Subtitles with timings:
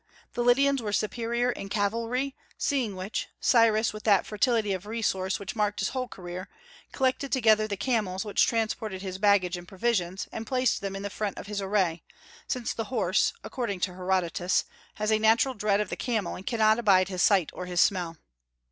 [0.33, 5.55] The Lydians were superior in cavalry; seeing which, Cyrus, with that fertility of resource which
[5.55, 6.49] marked his whole career,
[6.91, 11.11] collected together the camels which transported his baggage and provisions, and placed them in the
[11.11, 12.01] front of his array,
[12.47, 16.79] since the horse, according to Herodotus, has a natural dread of the camel and cannot
[16.79, 18.17] abide his sight or his smell.